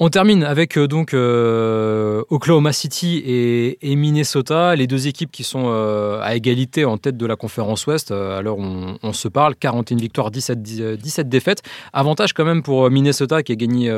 On 0.00 0.10
termine 0.10 0.44
avec 0.44 0.78
donc 0.78 1.12
Oklahoma 1.12 2.72
City 2.72 3.20
et, 3.26 3.96
Minnesota, 3.96 4.76
les 4.76 4.86
deux 4.86 5.08
équipes 5.08 5.32
qui 5.32 5.42
sont 5.42 5.72
à 6.22 6.36
égalité 6.36 6.84
en 6.84 6.98
tête 6.98 7.16
de 7.16 7.26
la 7.26 7.34
conférence 7.34 7.84
Ouest. 7.88 8.12
alors 8.12 8.58
on, 8.58 9.12
se 9.12 9.26
parle, 9.26 9.56
41 9.56 9.96
victoires, 9.96 10.30
17, 10.30 10.62
17 10.62 11.28
défaites. 11.28 11.62
Avantage 11.92 12.32
quand 12.32 12.44
même 12.44 12.62
pour 12.62 12.88
Minnesota 12.90 13.42
qui 13.42 13.50
a 13.50 13.56
gagné 13.56 13.90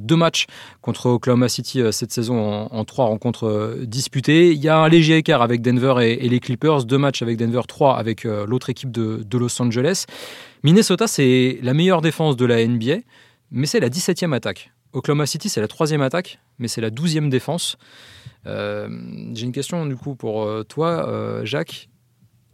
deux 0.00 0.16
matchs 0.16 0.46
contre 0.80 1.06
Oklahoma 1.06 1.48
City 1.48 1.80
cette 1.92 2.10
saison 2.10 2.66
en, 2.68 2.84
trois 2.84 3.04
rencontres 3.04 3.76
disputées. 3.82 4.50
Il 4.50 4.58
y 4.58 4.68
a 4.68 4.78
un 4.78 4.88
léger 4.88 5.18
écart 5.18 5.42
avec 5.42 5.62
Denver 5.62 5.94
et, 6.00 6.28
les 6.28 6.40
Clippers, 6.40 6.84
deux 6.86 6.98
matchs 6.98 7.22
avec 7.22 7.36
Denver, 7.36 7.62
trois 7.68 7.96
avec 7.96 8.24
l'autre 8.24 8.68
équipe 8.68 8.90
de, 8.90 9.22
de 9.24 9.38
Los 9.38 9.62
Angeles. 9.62 10.06
Minnesota, 10.64 11.06
c'est 11.06 11.60
la 11.62 11.72
meilleure 11.72 12.00
défense 12.00 12.36
de 12.36 12.46
la 12.46 12.66
NBA, 12.66 12.96
mais 13.52 13.66
c'est 13.66 13.78
la 13.78 13.90
17e 13.90 14.34
attaque. 14.34 14.72
Oklahoma 14.92 15.26
City, 15.26 15.48
c'est 15.48 15.60
la 15.60 15.68
troisième 15.68 16.02
attaque, 16.02 16.40
mais 16.58 16.68
c'est 16.68 16.80
la 16.80 16.90
12e 16.90 17.28
défense. 17.28 17.76
Euh, 18.46 18.88
j'ai 19.34 19.44
une 19.44 19.52
question 19.52 19.86
du 19.86 19.96
coup 19.96 20.14
pour 20.14 20.42
euh, 20.42 20.64
toi, 20.64 21.08
euh, 21.08 21.44
Jacques. 21.44 21.88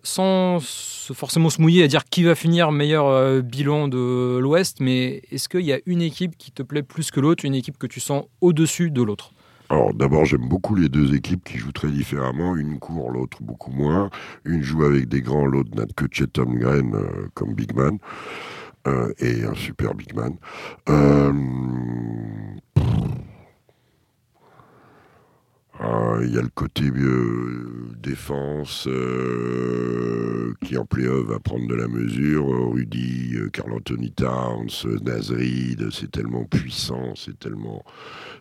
Sans 0.03 0.61
forcément 0.61 1.51
se 1.51 1.61
mouiller 1.61 1.83
à 1.83 1.89
dire 1.89 2.05
qui 2.05 2.23
va 2.23 2.37
finir 2.37 2.71
meilleur 2.71 3.43
bilan 3.43 3.89
de 3.89 4.39
l'Ouest, 4.39 4.79
mais 4.79 5.21
est-ce 5.33 5.49
qu'il 5.49 5.63
y 5.63 5.73
a 5.73 5.81
une 5.85 6.01
équipe 6.01 6.39
qui 6.39 6.53
te 6.53 6.63
plaît 6.63 6.85
plus 6.85 7.11
que 7.11 7.19
l'autre, 7.19 7.45
une 7.45 7.57
équipe 7.57 7.77
que 7.77 7.89
tu 7.89 7.99
sens 7.99 8.25
au-dessus 8.41 8.93
de 8.93 9.03
l'autre? 9.03 9.33
Alors 9.69 9.93
d'abord 9.93 10.25
j'aime 10.25 10.49
beaucoup 10.49 10.77
les 10.77 10.89
deux 10.89 11.13
équipes 11.17 11.43
qui 11.43 11.59
jouent 11.59 11.73
très 11.73 11.91
différemment. 11.91 12.55
Une 12.55 12.79
court, 12.79 13.11
l'autre 13.11 13.39
beaucoup 13.41 13.73
moins. 13.73 14.11
Une 14.45 14.63
joue 14.63 14.85
avec 14.85 15.09
des 15.09 15.23
grands, 15.23 15.45
l'autre 15.45 15.71
n'a 15.75 15.87
que 15.87 16.05
Chetam 16.09 16.57
Green 16.57 16.95
comme 17.35 17.55
big 17.55 17.75
man. 17.75 17.99
Euh, 18.87 19.13
et 19.19 19.45
un 19.45 19.55
super 19.55 19.95
big 19.95 20.15
man. 20.15 20.37
Euh, 20.89 21.33
ah, 25.81 26.19
il 26.23 26.33
y 26.33 26.39
a 26.39 26.43
le 26.43 26.49
côté 26.55 26.85
euh, 26.85 27.93
défense 27.99 28.89
qui 30.63 30.77
en 30.77 30.85
playoff 30.85 31.27
va 31.27 31.41
prendre 31.41 31.67
de 31.67 31.75
la 31.75 31.89
mesure. 31.89 32.47
Rudy, 32.73 33.35
Carl 33.53 33.73
Anthony 33.73 34.13
Towns, 34.13 34.87
Nazrid, 35.03 35.91
c'est 35.91 36.11
tellement 36.11 36.45
puissant, 36.45 37.15
c'est 37.17 37.39
tellement, 37.39 37.85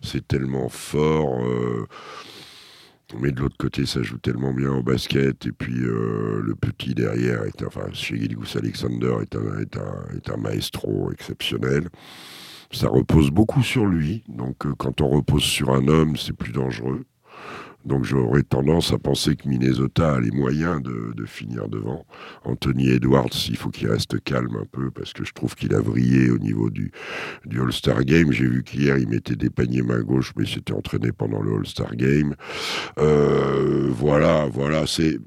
c'est 0.01 0.27
tellement 0.27 0.69
fort. 0.69 1.41
Mais 3.19 3.31
de 3.31 3.39
l'autre 3.39 3.57
côté, 3.57 3.85
ça 3.85 4.01
joue 4.01 4.17
tellement 4.17 4.53
bien 4.53 4.71
au 4.71 4.83
basket. 4.83 5.45
Et 5.45 5.51
puis 5.51 5.79
euh, 5.83 6.41
le 6.43 6.55
petit 6.55 6.95
derrière, 6.95 7.43
est, 7.43 7.63
enfin, 7.63 7.85
Gilgus 7.91 8.55
Alexander 8.55 9.17
est 9.21 9.35
un, 9.35 9.59
est, 9.59 9.77
un, 9.77 10.15
est 10.15 10.29
un, 10.29 10.37
maestro 10.37 11.11
exceptionnel. 11.11 11.89
Ça 12.71 12.87
repose 12.87 13.29
beaucoup 13.29 13.61
sur 13.61 13.85
lui. 13.85 14.23
Donc 14.27 14.65
euh, 14.65 14.73
quand 14.77 15.01
on 15.01 15.09
repose 15.09 15.43
sur 15.43 15.71
un 15.71 15.87
homme, 15.87 16.17
c'est 16.17 16.35
plus 16.35 16.51
dangereux. 16.51 17.05
Donc 17.85 18.03
j'aurais 18.03 18.43
tendance 18.43 18.91
à 18.91 18.97
penser 18.97 19.35
que 19.35 19.47
Minnesota 19.47 20.15
a 20.15 20.19
les 20.19 20.31
moyens 20.31 20.81
de, 20.81 21.25
finir 21.25 21.67
devant. 21.69 22.05
Anthony 22.43 22.89
Edwards, 22.89 23.29
il 23.49 23.57
faut 23.57 23.69
qu'il 23.69 23.89
reste 23.89 24.23
calme 24.23 24.57
un 24.61 24.65
peu 24.71 24.91
parce 24.91 25.11
que 25.11 25.25
je 25.25 25.33
trouve 25.33 25.55
qu'il 25.55 25.73
a 25.73 25.79
vrillé 25.79 26.29
au 26.29 26.37
niveau 26.37 26.69
du, 26.69 26.91
All-Star 27.51 28.03
Game. 28.03 28.31
J'ai 28.31 28.47
vu 28.47 28.63
qu'hier 28.63 28.97
il 28.97 29.07
mettait 29.07 29.35
des 29.35 29.49
paniers 29.49 29.81
main 29.81 30.01
gauche, 30.01 30.33
mais 30.37 30.43
il 30.43 30.49
s'était 30.49 30.73
entraîné 30.73 31.11
pendant 31.11 31.41
le 31.41 31.55
All-Star 31.55 31.95
Game. 31.95 32.35
Euh, 32.99 33.89
voilà, 33.91 34.47
voilà, 34.51 34.85
c'est 34.87 35.19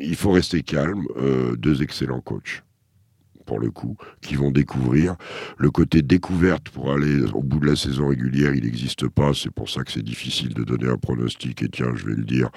il 0.00 0.16
faut 0.16 0.32
rester 0.32 0.62
calme. 0.62 1.06
Euh, 1.16 1.56
deux 1.56 1.82
excellents 1.82 2.20
coachs 2.20 2.62
pour 3.52 3.60
le 3.60 3.70
coup, 3.70 3.98
qui 4.22 4.34
vont 4.34 4.50
découvrir. 4.50 5.16
Le 5.58 5.70
côté 5.70 6.00
découverte 6.00 6.70
pour 6.70 6.90
aller 6.90 7.20
au 7.34 7.42
bout 7.42 7.58
de 7.60 7.66
la 7.66 7.76
saison 7.76 8.08
régulière, 8.08 8.54
il 8.54 8.64
n'existe 8.64 9.08
pas. 9.08 9.32
C'est 9.34 9.50
pour 9.50 9.68
ça 9.68 9.82
que 9.82 9.92
c'est 9.92 10.02
difficile 10.02 10.54
de 10.54 10.64
donner 10.64 10.88
un 10.88 10.96
pronostic. 10.96 11.62
Et 11.62 11.68
tiens, 11.68 11.92
je 11.94 12.06
vais 12.06 12.14
le 12.14 12.24
dire 12.24 12.48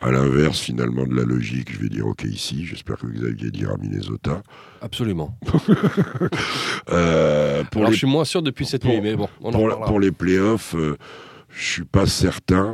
à 0.00 0.10
l'inverse, 0.10 0.60
finalement, 0.60 1.04
de 1.04 1.14
la 1.14 1.24
logique. 1.24 1.70
Je 1.70 1.80
vais 1.80 1.90
dire 1.90 2.06
OK 2.06 2.24
ici. 2.24 2.64
J'espère 2.64 2.96
que 2.96 3.08
Xavier 3.08 3.50
dira 3.50 3.76
Minnesota. 3.76 4.42
Absolument. 4.80 5.38
euh, 6.90 7.62
pour 7.64 7.82
Alors, 7.82 7.92
je 7.92 7.98
suis 7.98 8.06
moins 8.06 8.24
sûr 8.24 8.40
depuis 8.40 8.64
cette 8.64 8.86
nuit, 8.86 9.02
mais 9.02 9.16
bon. 9.16 9.28
On 9.42 9.52
pour, 9.52 9.68
pour, 9.84 10.00
les 10.00 10.12
playoffs, 10.12 10.74
euh, 10.74 10.96
je 11.50 11.72
suis 11.72 11.84
pas 11.84 12.06
certain. 12.06 12.72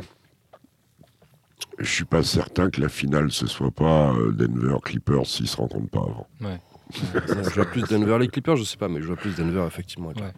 Je 1.77 1.89
suis 1.89 2.05
pas 2.05 2.23
certain 2.23 2.69
que 2.69 2.81
la 2.81 2.89
finale 2.89 3.31
ce 3.31 3.47
soit 3.47 3.71
pas 3.71 4.13
euh, 4.13 4.31
Denver 4.31 4.77
Clippers 4.83 5.25
s'ils 5.25 5.47
se 5.47 5.57
rencontrent 5.57 5.89
pas 5.89 5.99
avant. 5.99 6.27
Ouais 6.41 6.59
je 6.91 7.53
vois 7.55 7.65
plus 7.65 7.83
Denver. 7.83 8.17
Les 8.19 8.27
Clippers, 8.27 8.55
je 8.57 8.63
sais 8.63 8.77
pas, 8.77 8.87
mais 8.87 9.01
je 9.01 9.07
vois 9.07 9.15
plus 9.15 9.35
Denver, 9.35 9.63
effectivement. 9.67 10.09
Ouais. 10.09 10.33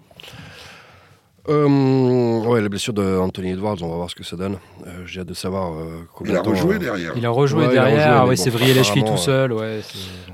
Euh, 1.50 2.46
ouais, 2.46 2.62
la 2.62 2.68
blessure 2.68 2.92
d'Anthony 2.92 3.52
Edwards, 3.52 3.78
on 3.82 3.88
va 3.88 3.96
voir 3.96 4.10
ce 4.10 4.16
que 4.16 4.24
ça 4.24 4.36
donne. 4.36 4.58
Euh, 4.86 5.04
j'ai 5.06 5.22
hâte 5.22 5.28
de 5.28 5.34
savoir 5.34 5.76
euh, 5.76 6.06
Il 6.26 6.36
a 6.36 6.42
rejoué 6.42 6.78
derrière. 6.78 7.14
Il 7.16 7.26
a 7.26 7.30
rejoué 7.30 7.70
derrière, 7.70 8.26
ouais, 8.28 8.36
c'est 8.36 8.50
vrillé 8.50 8.74
la 8.74 8.84
cheville 8.84 9.06
tout 9.06 9.18
seul. 9.18 9.54
Ouais, 9.54 9.80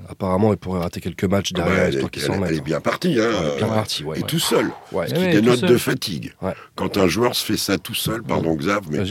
apparemment, 0.10 0.52
il 0.54 0.58
pourrait 0.58 0.80
rater 0.80 1.02
quelques 1.02 1.26
matchs 1.26 1.54
derrière, 1.54 1.86
elle, 1.86 2.04
elle, 2.48 2.54
est 2.56 2.62
bien 2.62 2.82
partie. 2.82 3.20
Hein, 3.20 3.30
bien 3.58 3.68
partie, 3.68 4.04
ouais. 4.04 4.20
Et 4.20 4.24
tout 4.24 4.40
seul. 4.40 4.72
Ce 4.92 5.14
qui 5.14 5.30
dénote 5.30 5.62
de 5.62 5.78
fatigue. 5.78 6.34
Quand 6.76 6.98
un 6.98 7.08
joueur 7.08 7.36
se 7.36 7.46
fait 7.46 7.58
ça 7.58 7.78
tout 7.78 7.96
seul, 7.96 8.24
pardon 8.24 8.56
Xav, 8.56 8.82
mais 8.90 9.04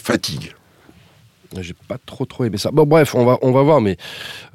fatigue. 0.00 0.54
J'ai 1.58 1.74
pas 1.88 1.98
trop 1.98 2.26
trop 2.26 2.44
aimé 2.44 2.58
ça. 2.58 2.70
Bon 2.70 2.84
bref, 2.84 3.14
on 3.16 3.24
va 3.24 3.36
on 3.42 3.50
va 3.50 3.62
voir, 3.62 3.80
mais 3.80 3.96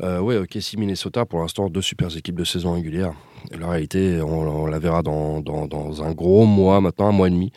euh, 0.02 0.20
ouais, 0.20 0.48
KC 0.48 0.78
Minnesota 0.78 1.26
pour 1.26 1.42
l'instant 1.42 1.70
deux 1.70 1.82
super 1.82 2.16
équipes 2.16 2.38
de 2.38 2.46
saison 2.46 2.74
régulière. 2.74 3.12
la 3.52 3.68
réalité, 3.68 4.22
on, 4.22 4.66
la 4.66 4.80
verra 4.80 5.04
dans, 5.04 5.42
dans, 5.42 5.68
dans, 5.68 6.02
un 6.04 6.14
gros 6.14 6.46
mois 6.46 6.80
maintenant, 6.80 7.10
un 7.10 7.12
mois 7.12 7.28
et 7.28 7.32
demi, 7.32 7.52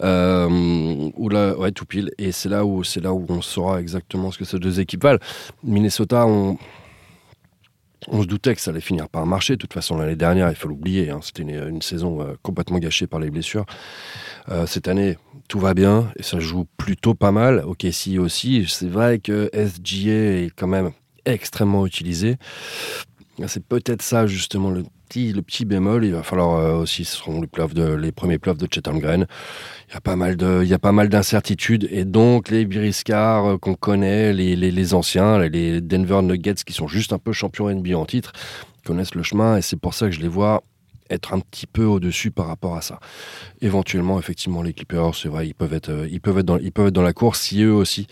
euh, 0.00 1.10
où 1.16 1.28
là, 1.28 1.56
ouais, 1.56 1.70
tout 1.70 1.86
pile. 1.86 2.10
Et 2.18 2.32
c'est 2.32 2.48
là 2.48 2.64
où 2.64 2.82
là 3.00 3.12
où 3.12 3.24
on 3.28 3.40
saura 3.40 3.80
exactement 3.80 4.32
ce 4.32 4.38
que 4.38 4.44
ces 4.44 4.58
deux 4.58 4.80
équipes 4.80 5.04
valent. 5.04 5.20
Minnesota, 5.62 6.26
on 6.26 6.58
on 8.08 8.22
se 8.22 8.26
doutait 8.26 8.54
que 8.54 8.60
ça 8.60 8.70
allait 8.70 8.80
finir 8.80 9.08
par 9.08 9.26
marcher. 9.26 9.54
De 9.54 9.58
toute 9.58 9.72
façon, 9.72 9.96
l'année 9.96 10.16
dernière, 10.16 10.48
il 10.50 10.56
faut 10.56 10.68
l'oublier, 10.68 11.10
hein, 11.10 11.20
c'était 11.22 11.42
une, 11.42 11.82
saison 11.82 12.20
euh, 12.20 12.34
complètement 12.42 12.78
gâchée 12.78 13.06
par 13.06 13.20
les 13.20 13.30
blessures. 13.30 13.66
Euh, 14.48 14.66
cette 14.66 14.88
année, 14.88 15.18
tout 15.48 15.60
va 15.60 15.74
bien 15.74 16.10
et 16.16 16.22
ça 16.22 16.40
joue 16.40 16.66
plutôt 16.76 17.14
pas 17.14 17.32
mal. 17.32 17.62
Ok, 17.66 17.86
si 17.90 18.18
aussi, 18.18 18.66
c'est 18.68 18.88
vrai 18.88 19.18
que 19.18 19.50
SGA 19.52 20.44
est 20.44 20.50
quand 20.54 20.66
même 20.66 20.90
extrêmement 21.24 21.86
utilisé. 21.86 22.36
C'est 23.46 23.64
peut-être 23.64 24.02
ça 24.02 24.26
justement 24.26 24.70
le 24.70 24.84
petit, 25.08 25.64
bémol. 25.64 26.04
Il 26.04 26.12
va 26.12 26.22
falloir 26.22 26.58
euh, 26.58 26.82
aussi, 26.82 27.04
ce 27.04 27.16
seront 27.16 27.40
les, 27.40 27.74
de, 27.74 27.94
les 27.94 28.12
premiers 28.12 28.38
playoffs 28.38 28.58
de 28.58 28.68
Chatham 28.72 28.98
Green. 28.98 29.26
Il 29.90 29.94
y 29.94 30.74
a 30.74 30.78
pas 30.78 30.92
mal 30.92 31.08
d'incertitudes 31.08 31.86
et 31.90 32.04
donc 32.04 32.50
les 32.50 32.64
Biriscars 32.64 33.46
euh, 33.46 33.58
qu'on 33.58 33.74
connaît, 33.74 34.32
les, 34.32 34.56
les, 34.56 34.70
les, 34.70 34.94
anciens, 34.94 35.38
les 35.38 35.80
Denver 35.80 36.22
Nuggets 36.22 36.54
qui 36.54 36.72
sont 36.72 36.88
juste 36.88 37.12
un 37.12 37.18
peu 37.18 37.32
champions 37.32 37.70
NBA 37.70 37.96
en 37.96 38.06
titre, 38.06 38.32
connaissent 38.84 39.14
le 39.14 39.22
chemin 39.22 39.58
et 39.58 39.62
c'est 39.62 39.78
pour 39.78 39.94
ça 39.94 40.06
que 40.06 40.12
je 40.12 40.20
les 40.20 40.28
vois 40.28 40.62
être 41.10 41.32
un 41.32 41.40
petit 41.40 41.66
peu 41.66 41.84
au-dessus 41.84 42.30
par 42.30 42.46
rapport 42.46 42.76
à 42.76 42.82
ça. 42.82 43.00
Éventuellement, 43.60 44.18
effectivement, 44.18 44.62
les 44.62 44.72
Clippers, 44.72 45.14
c'est 45.14 45.28
vrai, 45.28 45.46
ils 45.46 45.54
peuvent 45.54 45.74
être, 45.74 45.90
euh, 45.90 46.08
ils 46.10 46.20
peuvent 46.20 46.38
être 46.38 46.46
dans, 46.46 46.58
ils 46.58 46.72
peuvent 46.72 46.88
être 46.88 46.94
dans 46.94 47.02
la 47.02 47.12
course 47.12 47.40
si 47.40 47.62
eux 47.62 47.72
aussi 47.72 48.06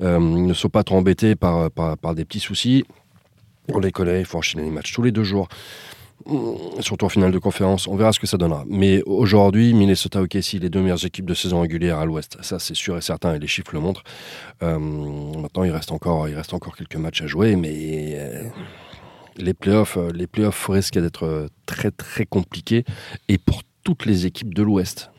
euh, 0.00 0.18
ne 0.18 0.54
sont 0.54 0.68
pas 0.68 0.84
trop 0.84 0.96
embêtés 0.96 1.36
par, 1.36 1.70
par, 1.70 2.14
des 2.14 2.24
petits 2.24 2.40
soucis. 2.40 2.84
On 3.72 3.80
les 3.80 3.92
connaît, 3.92 4.20
il 4.20 4.26
faut 4.26 4.38
enchaîner 4.38 4.64
les 4.64 4.70
matchs 4.70 4.92
tous 4.92 5.02
les 5.02 5.12
deux 5.12 5.24
jours. 5.24 5.48
Mmh, 6.26 6.80
surtout 6.80 7.04
en 7.04 7.08
finale 7.08 7.30
de 7.30 7.38
conférence, 7.38 7.86
on 7.86 7.94
verra 7.94 8.12
ce 8.12 8.18
que 8.18 8.26
ça 8.26 8.36
donnera. 8.36 8.64
Mais 8.68 9.02
aujourd'hui, 9.06 9.74
Minnesota 9.74 10.22
OKC, 10.22 10.54
les 10.54 10.70
deux 10.70 10.80
meilleures 10.80 11.04
équipes 11.04 11.26
de 11.26 11.34
saison 11.34 11.60
régulière 11.60 11.98
à 11.98 12.06
l'Ouest, 12.06 12.38
ça 12.40 12.58
c'est 12.58 12.74
sûr 12.74 12.96
et 12.96 13.02
certain, 13.02 13.34
et 13.34 13.38
les 13.38 13.46
chiffres 13.46 13.72
le 13.74 13.80
montrent. 13.80 14.02
Euh, 14.62 14.78
maintenant, 14.78 15.64
il 15.64 15.70
reste 15.70 15.92
encore, 15.92 16.28
il 16.28 16.34
reste 16.34 16.54
encore 16.54 16.76
quelques 16.76 16.96
matchs 16.96 17.22
à 17.22 17.26
jouer, 17.26 17.54
mais 17.54 18.50
les 19.38 19.54
playoffs, 19.54 19.96
euh, 19.96 20.10
les 20.12 20.26
playoffs 20.26 20.66
risquent 20.68 20.98
d'être 20.98 21.24
euh, 21.24 21.48
très 21.66 21.90
très 21.90 22.26
compliqués 22.26 22.84
et 23.28 23.38
pour 23.38 23.62
toutes 23.82 24.06
les 24.06 24.26
équipes 24.26 24.54
de 24.54 24.62
l'Ouest. 24.62 25.10